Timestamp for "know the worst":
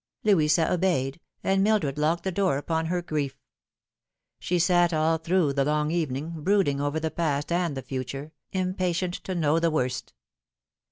9.35-10.13